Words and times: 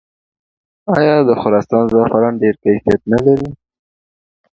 آیا 0.97 1.15
د 1.27 1.29
خراسان 1.41 1.83
زعفران 1.93 2.33
ډیر 2.41 2.55
کیفیت 2.63 3.01
نلري؟ 3.11 3.49